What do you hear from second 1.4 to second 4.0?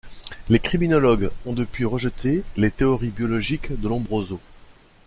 ont depuis rejeté les théories biologiques de